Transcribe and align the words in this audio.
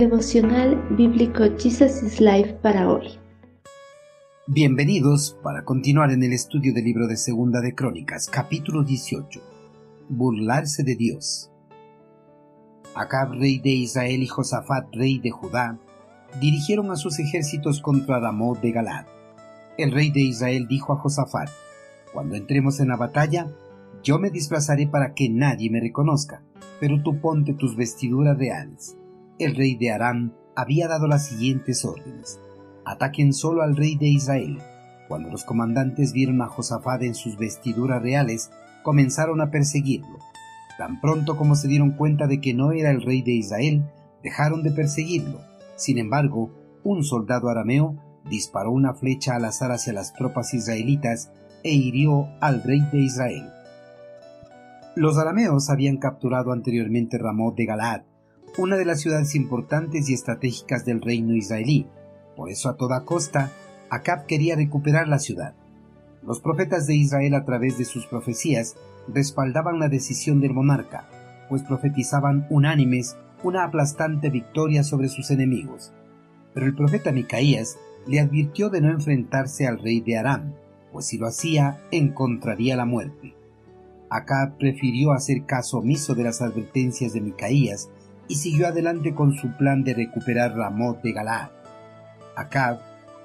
Devocional 0.00 0.82
Bíblico 0.96 1.44
Jesus 1.58 2.02
is 2.02 2.20
Life 2.22 2.54
para 2.62 2.90
hoy. 2.90 3.18
Bienvenidos 4.46 5.36
para 5.42 5.62
continuar 5.62 6.10
en 6.10 6.22
el 6.22 6.32
estudio 6.32 6.72
del 6.72 6.84
libro 6.84 7.06
de 7.06 7.18
Segunda 7.18 7.60
de 7.60 7.74
Crónicas, 7.74 8.26
capítulo 8.30 8.82
18. 8.82 9.42
Burlarse 10.08 10.84
de 10.84 10.96
Dios. 10.96 11.50
Acab, 12.94 13.32
rey 13.32 13.58
de 13.58 13.72
Israel, 13.72 14.22
y 14.22 14.26
Josafat, 14.26 14.86
rey 14.94 15.18
de 15.18 15.32
Judá, 15.32 15.78
dirigieron 16.40 16.90
a 16.90 16.96
sus 16.96 17.18
ejércitos 17.18 17.82
contra 17.82 18.20
Ramot 18.20 18.58
de 18.62 18.72
Galad. 18.72 19.04
El 19.76 19.92
rey 19.92 20.10
de 20.10 20.20
Israel 20.20 20.66
dijo 20.66 20.94
a 20.94 20.96
Josafat, 20.96 21.50
Cuando 22.14 22.36
entremos 22.36 22.80
en 22.80 22.88
la 22.88 22.96
batalla, 22.96 23.48
yo 24.02 24.18
me 24.18 24.30
disfrazaré 24.30 24.86
para 24.86 25.12
que 25.12 25.28
nadie 25.28 25.68
me 25.68 25.78
reconozca, 25.78 26.42
pero 26.80 27.02
tú 27.02 27.20
ponte 27.20 27.52
tus 27.52 27.76
vestiduras 27.76 28.38
reales 28.38 28.96
el 29.44 29.56
rey 29.56 29.74
de 29.74 29.90
Aram 29.90 30.32
había 30.54 30.86
dado 30.86 31.06
las 31.06 31.26
siguientes 31.26 31.84
órdenes. 31.84 32.40
Ataquen 32.84 33.32
solo 33.32 33.62
al 33.62 33.76
rey 33.76 33.96
de 33.96 34.08
Israel. 34.08 34.58
Cuando 35.08 35.30
los 35.30 35.44
comandantes 35.44 36.12
vieron 36.12 36.42
a 36.42 36.46
Josafat 36.46 37.02
en 37.02 37.14
sus 37.14 37.36
vestiduras 37.36 38.02
reales, 38.02 38.50
comenzaron 38.82 39.40
a 39.40 39.50
perseguirlo. 39.50 40.18
Tan 40.78 41.00
pronto 41.00 41.36
como 41.36 41.54
se 41.54 41.68
dieron 41.68 41.92
cuenta 41.92 42.26
de 42.26 42.40
que 42.40 42.54
no 42.54 42.72
era 42.72 42.90
el 42.90 43.02
rey 43.02 43.22
de 43.22 43.32
Israel, 43.32 43.84
dejaron 44.22 44.62
de 44.62 44.72
perseguirlo. 44.72 45.40
Sin 45.76 45.98
embargo, 45.98 46.50
un 46.84 47.02
soldado 47.04 47.48
arameo 47.48 47.96
disparó 48.28 48.70
una 48.70 48.94
flecha 48.94 49.36
al 49.36 49.44
azar 49.46 49.72
hacia 49.72 49.92
las 49.92 50.12
tropas 50.12 50.52
israelitas 50.54 51.32
e 51.64 51.72
hirió 51.72 52.28
al 52.40 52.62
rey 52.62 52.80
de 52.92 52.98
Israel. 52.98 53.48
Los 54.96 55.18
arameos 55.18 55.70
habían 55.70 55.96
capturado 55.96 56.52
anteriormente 56.52 57.16
Ramot 57.16 57.56
de 57.56 57.64
Galad 57.64 58.02
una 58.58 58.76
de 58.76 58.84
las 58.84 59.00
ciudades 59.00 59.34
importantes 59.34 60.08
y 60.08 60.14
estratégicas 60.14 60.84
del 60.84 61.00
reino 61.00 61.34
israelí. 61.34 61.86
Por 62.36 62.50
eso 62.50 62.68
a 62.68 62.76
toda 62.76 63.04
costa, 63.04 63.52
Acab 63.90 64.26
quería 64.26 64.56
recuperar 64.56 65.08
la 65.08 65.18
ciudad. 65.18 65.54
Los 66.22 66.40
profetas 66.40 66.86
de 66.86 66.94
Israel 66.94 67.34
a 67.34 67.44
través 67.44 67.78
de 67.78 67.84
sus 67.84 68.06
profecías 68.06 68.76
respaldaban 69.08 69.78
la 69.78 69.88
decisión 69.88 70.40
del 70.40 70.52
monarca, 70.52 71.08
pues 71.48 71.62
profetizaban 71.62 72.46
unánimes 72.50 73.16
una 73.42 73.64
aplastante 73.64 74.30
victoria 74.30 74.84
sobre 74.84 75.08
sus 75.08 75.30
enemigos. 75.30 75.92
Pero 76.52 76.66
el 76.66 76.74
profeta 76.74 77.12
Micaías 77.12 77.78
le 78.06 78.20
advirtió 78.20 78.68
de 78.68 78.80
no 78.80 78.90
enfrentarse 78.90 79.66
al 79.66 79.78
rey 79.78 80.00
de 80.00 80.18
Aram, 80.18 80.54
pues 80.92 81.06
si 81.06 81.18
lo 81.18 81.26
hacía 81.26 81.80
encontraría 81.90 82.76
la 82.76 82.84
muerte. 82.84 83.34
Acab 84.10 84.58
prefirió 84.58 85.12
hacer 85.12 85.46
caso 85.46 85.78
omiso 85.78 86.14
de 86.14 86.24
las 86.24 86.42
advertencias 86.42 87.12
de 87.12 87.20
Micaías 87.20 87.88
y 88.30 88.36
siguió 88.36 88.68
adelante 88.68 89.12
con 89.12 89.34
su 89.34 89.50
plan 89.56 89.82
de 89.82 89.92
recuperar 89.92 90.54
Ramot 90.54 91.02
de 91.02 91.10
Galaad. 91.10 91.50
Acab, 92.36 92.78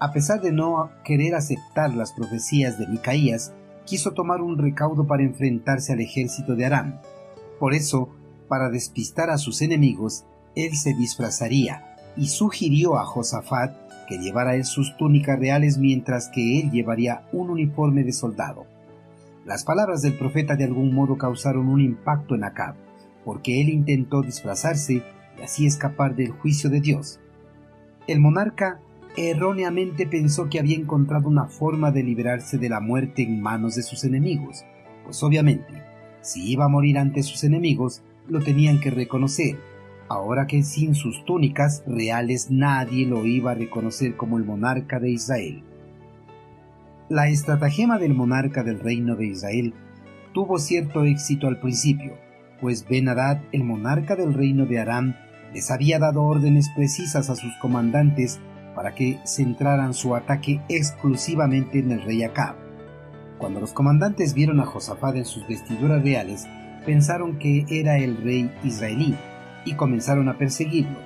a 0.00 0.10
pesar 0.10 0.40
de 0.40 0.52
no 0.52 0.90
querer 1.04 1.34
aceptar 1.34 1.92
las 1.92 2.14
profecías 2.14 2.78
de 2.78 2.86
Micaías, 2.86 3.52
quiso 3.84 4.12
tomar 4.12 4.40
un 4.40 4.56
recaudo 4.56 5.06
para 5.06 5.22
enfrentarse 5.22 5.92
al 5.92 6.00
ejército 6.00 6.56
de 6.56 6.64
Aram. 6.64 6.98
Por 7.60 7.74
eso, 7.74 8.08
para 8.48 8.70
despistar 8.70 9.28
a 9.28 9.36
sus 9.36 9.60
enemigos, 9.60 10.24
él 10.54 10.74
se 10.74 10.94
disfrazaría 10.94 11.94
y 12.16 12.28
sugirió 12.28 12.96
a 12.96 13.04
Josafat 13.04 13.76
que 14.08 14.16
llevara 14.16 14.54
él 14.54 14.64
sus 14.64 14.96
túnicas 14.96 15.38
reales 15.38 15.76
mientras 15.76 16.30
que 16.30 16.58
él 16.58 16.70
llevaría 16.70 17.28
un 17.32 17.50
uniforme 17.50 18.02
de 18.02 18.12
soldado. 18.14 18.64
Las 19.44 19.62
palabras 19.62 20.00
del 20.00 20.16
profeta 20.16 20.56
de 20.56 20.64
algún 20.64 20.94
modo 20.94 21.18
causaron 21.18 21.68
un 21.68 21.82
impacto 21.82 22.34
en 22.34 22.44
Acab 22.44 22.85
porque 23.26 23.60
él 23.60 23.70
intentó 23.70 24.22
disfrazarse 24.22 25.02
y 25.36 25.42
así 25.42 25.66
escapar 25.66 26.14
del 26.14 26.30
juicio 26.30 26.70
de 26.70 26.80
Dios. 26.80 27.18
El 28.06 28.20
monarca 28.20 28.80
erróneamente 29.16 30.06
pensó 30.06 30.48
que 30.48 30.60
había 30.60 30.76
encontrado 30.76 31.28
una 31.28 31.46
forma 31.46 31.90
de 31.90 32.04
liberarse 32.04 32.56
de 32.56 32.68
la 32.68 32.78
muerte 32.78 33.24
en 33.24 33.42
manos 33.42 33.74
de 33.74 33.82
sus 33.82 34.04
enemigos, 34.04 34.64
pues 35.04 35.20
obviamente, 35.24 35.82
si 36.20 36.52
iba 36.52 36.66
a 36.66 36.68
morir 36.68 36.98
ante 36.98 37.24
sus 37.24 37.42
enemigos, 37.42 38.04
lo 38.28 38.38
tenían 38.38 38.78
que 38.78 38.92
reconocer, 38.92 39.58
ahora 40.08 40.46
que 40.46 40.62
sin 40.62 40.94
sus 40.94 41.24
túnicas 41.24 41.82
reales 41.84 42.52
nadie 42.52 43.06
lo 43.06 43.26
iba 43.26 43.50
a 43.50 43.56
reconocer 43.56 44.16
como 44.16 44.38
el 44.38 44.44
monarca 44.44 45.00
de 45.00 45.10
Israel. 45.10 45.64
La 47.08 47.28
estratagema 47.28 47.98
del 47.98 48.14
monarca 48.14 48.62
del 48.62 48.78
reino 48.78 49.16
de 49.16 49.26
Israel 49.26 49.74
tuvo 50.32 50.60
cierto 50.60 51.02
éxito 51.02 51.48
al 51.48 51.58
principio, 51.58 52.24
pues 52.60 52.86
ben 52.88 53.08
el 53.52 53.64
monarca 53.64 54.16
del 54.16 54.34
reino 54.34 54.66
de 54.66 54.80
Aram, 54.80 55.14
les 55.52 55.70
había 55.70 55.98
dado 55.98 56.22
órdenes 56.22 56.68
precisas 56.74 57.30
a 57.30 57.36
sus 57.36 57.54
comandantes 57.56 58.40
para 58.74 58.94
que 58.94 59.18
centraran 59.24 59.94
su 59.94 60.14
ataque 60.14 60.60
exclusivamente 60.68 61.78
en 61.78 61.92
el 61.92 62.02
rey 62.02 62.22
Acab. 62.22 62.56
Cuando 63.38 63.60
los 63.60 63.72
comandantes 63.72 64.34
vieron 64.34 64.60
a 64.60 64.66
Josafat 64.66 65.16
en 65.16 65.24
sus 65.24 65.46
vestiduras 65.46 66.02
reales, 66.02 66.46
pensaron 66.84 67.38
que 67.38 67.64
era 67.68 67.98
el 67.98 68.16
rey 68.22 68.50
israelí 68.64 69.14
y 69.64 69.74
comenzaron 69.74 70.28
a 70.28 70.38
perseguirlo. 70.38 70.98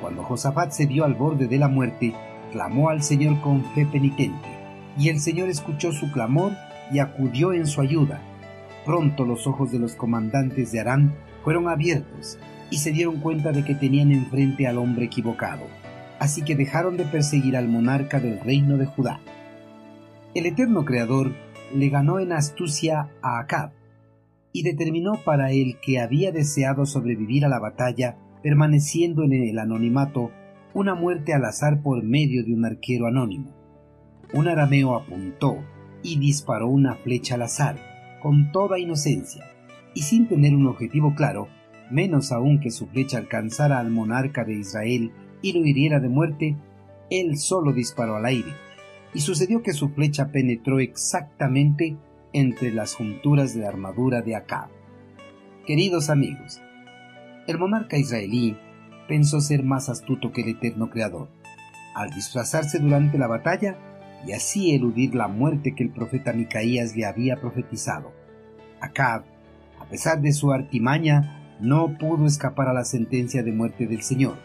Cuando 0.00 0.22
Josafat 0.22 0.72
se 0.72 0.86
vio 0.86 1.04
al 1.04 1.14
borde 1.14 1.46
de 1.46 1.58
la 1.58 1.68
muerte, 1.68 2.14
clamó 2.52 2.90
al 2.90 3.02
Señor 3.02 3.40
con 3.40 3.64
fe 3.74 3.86
penitente, 3.86 4.48
y 4.98 5.08
el 5.08 5.20
Señor 5.20 5.48
escuchó 5.48 5.92
su 5.92 6.10
clamor 6.10 6.52
y 6.90 6.98
acudió 6.98 7.52
en 7.52 7.66
su 7.66 7.80
ayuda 7.80 8.20
Pronto 8.90 9.24
los 9.24 9.46
ojos 9.46 9.70
de 9.70 9.78
los 9.78 9.94
comandantes 9.94 10.72
de 10.72 10.80
Arán 10.80 11.14
fueron 11.44 11.68
abiertos 11.68 12.40
y 12.70 12.78
se 12.78 12.90
dieron 12.90 13.20
cuenta 13.20 13.52
de 13.52 13.64
que 13.64 13.76
tenían 13.76 14.10
enfrente 14.10 14.66
al 14.66 14.78
hombre 14.78 15.04
equivocado, 15.04 15.62
así 16.18 16.42
que 16.42 16.56
dejaron 16.56 16.96
de 16.96 17.04
perseguir 17.04 17.56
al 17.56 17.68
monarca 17.68 18.18
del 18.18 18.40
reino 18.40 18.78
de 18.78 18.86
Judá. 18.86 19.20
El 20.34 20.44
eterno 20.44 20.84
Creador 20.84 21.30
le 21.72 21.88
ganó 21.88 22.18
en 22.18 22.32
astucia 22.32 23.10
a 23.22 23.38
Acab 23.38 23.70
y 24.52 24.64
determinó 24.64 25.20
para 25.24 25.52
el 25.52 25.78
que 25.78 26.00
había 26.00 26.32
deseado 26.32 26.84
sobrevivir 26.84 27.44
a 27.44 27.48
la 27.48 27.60
batalla, 27.60 28.16
permaneciendo 28.42 29.22
en 29.22 29.34
el 29.34 29.60
anonimato, 29.60 30.32
una 30.74 30.96
muerte 30.96 31.32
al 31.32 31.44
azar 31.44 31.80
por 31.80 32.02
medio 32.02 32.44
de 32.44 32.52
un 32.52 32.64
arquero 32.64 33.06
anónimo. 33.06 33.54
Un 34.34 34.48
arameo 34.48 34.96
apuntó 34.96 35.58
y 36.02 36.18
disparó 36.18 36.66
una 36.66 36.96
flecha 36.96 37.36
al 37.36 37.42
azar 37.42 37.89
con 38.20 38.52
toda 38.52 38.78
inocencia, 38.78 39.44
y 39.94 40.02
sin 40.02 40.28
tener 40.28 40.54
un 40.54 40.66
objetivo 40.66 41.14
claro, 41.14 41.48
menos 41.90 42.32
aún 42.32 42.60
que 42.60 42.70
su 42.70 42.86
flecha 42.86 43.18
alcanzara 43.18 43.78
al 43.78 43.90
monarca 43.90 44.44
de 44.44 44.54
Israel 44.54 45.12
y 45.42 45.52
lo 45.52 45.66
hiriera 45.66 46.00
de 46.00 46.08
muerte, 46.08 46.56
él 47.10 47.36
solo 47.38 47.72
disparó 47.72 48.16
al 48.16 48.26
aire, 48.26 48.52
y 49.12 49.20
sucedió 49.20 49.62
que 49.62 49.72
su 49.72 49.88
flecha 49.88 50.30
penetró 50.30 50.78
exactamente 50.78 51.96
entre 52.32 52.72
las 52.72 52.94
junturas 52.94 53.54
de 53.54 53.62
la 53.62 53.68
armadura 53.68 54.22
de 54.22 54.36
Acab. 54.36 54.68
Queridos 55.66 56.10
amigos, 56.10 56.60
el 57.46 57.58
monarca 57.58 57.98
israelí 57.98 58.56
pensó 59.08 59.40
ser 59.40 59.64
más 59.64 59.88
astuto 59.88 60.30
que 60.30 60.42
el 60.42 60.50
eterno 60.50 60.90
Creador. 60.90 61.28
Al 61.96 62.10
disfrazarse 62.10 62.78
durante 62.78 63.18
la 63.18 63.26
batalla, 63.26 63.76
y 64.26 64.32
así 64.32 64.74
eludir 64.74 65.14
la 65.14 65.28
muerte 65.28 65.74
que 65.74 65.82
el 65.82 65.90
profeta 65.90 66.32
Micaías 66.32 66.94
le 66.96 67.06
había 67.06 67.36
profetizado. 67.36 68.12
Acab, 68.80 69.24
a 69.80 69.84
pesar 69.86 70.20
de 70.20 70.32
su 70.32 70.52
artimaña, 70.52 71.56
no 71.60 71.98
pudo 71.98 72.26
escapar 72.26 72.68
a 72.68 72.72
la 72.72 72.84
sentencia 72.84 73.42
de 73.42 73.52
muerte 73.52 73.86
del 73.86 74.02
Señor. 74.02 74.36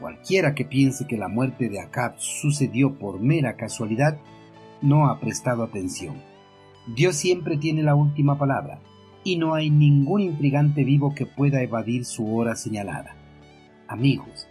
Cualquiera 0.00 0.54
que 0.54 0.64
piense 0.64 1.06
que 1.06 1.16
la 1.16 1.28
muerte 1.28 1.68
de 1.68 1.80
Acab 1.80 2.14
sucedió 2.18 2.98
por 2.98 3.20
mera 3.20 3.56
casualidad, 3.56 4.18
no 4.82 5.08
ha 5.08 5.20
prestado 5.20 5.62
atención. 5.62 6.16
Dios 6.94 7.16
siempre 7.16 7.56
tiene 7.56 7.82
la 7.82 7.94
última 7.94 8.38
palabra, 8.38 8.80
y 9.22 9.38
no 9.38 9.54
hay 9.54 9.70
ningún 9.70 10.20
intrigante 10.20 10.84
vivo 10.84 11.14
que 11.14 11.24
pueda 11.24 11.62
evadir 11.62 12.04
su 12.04 12.36
hora 12.36 12.56
señalada. 12.56 13.16
Amigos, 13.88 14.46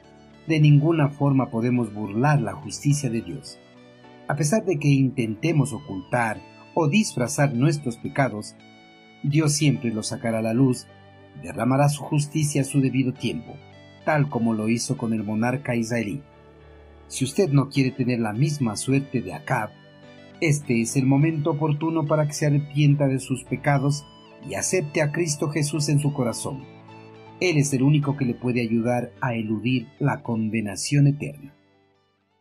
de 0.48 0.60
ninguna 0.60 1.10
forma 1.10 1.52
podemos 1.52 1.94
burlar 1.94 2.42
la 2.42 2.54
justicia 2.54 3.10
de 3.10 3.22
Dios. 3.22 3.60
A 4.28 4.36
pesar 4.36 4.64
de 4.66 4.80
que 4.80 4.88
intentemos 4.88 5.74
ocultar 5.74 6.42
o 6.74 6.88
disfrazar 6.88 7.54
nuestros 7.54 7.98
pecados, 7.98 8.56
Dios 9.22 9.54
siempre 9.54 9.94
los 9.94 10.08
sacará 10.08 10.40
a 10.40 10.42
la 10.42 10.54
luz, 10.54 10.88
derramará 11.42 11.90
su 11.90 12.04
justicia 12.04 12.62
a 12.62 12.66
su 12.66 12.80
debido 12.80 13.14
tiempo, 13.14 13.56
tal 14.06 14.30
como 14.30 14.54
lo 14.54 14.70
hizo 14.70 14.98
con 14.98 15.14
el 15.14 15.24
monarca 15.24 15.76
israelí. 15.76 16.22
Si 17.08 17.26
usted 17.26 17.50
no 17.50 17.70
quiere 17.70 17.92
tener 17.92 18.20
la 18.20 18.34
misma 18.34 18.76
suerte 18.76 19.22
de 19.22 19.34
Acab, 19.34 19.72
este 20.40 20.82
es 20.82 20.96
el 20.96 21.06
momento 21.06 21.52
oportuno 21.52 22.06
para 22.06 22.26
que 22.26 22.34
se 22.34 22.46
arrepienta 22.46 23.08
de 23.08 23.20
sus 23.20 23.44
pecados 23.44 24.06
y 24.50 24.56
acepte 24.56 25.02
a 25.02 25.12
Cristo 25.12 25.50
Jesús 25.50 25.90
en 25.90 26.00
su 26.00 26.14
corazón. 26.14 26.64
Él 27.40 27.58
es 27.58 27.74
el 27.74 27.84
único 27.84 28.16
que 28.16 28.26
le 28.26 28.34
puede 28.34 28.62
ayudar 28.62 29.12
a 29.22 29.36
eludir 29.36 29.88
la 30.00 30.22
condenación 30.22 31.08
eterna. 31.08 31.54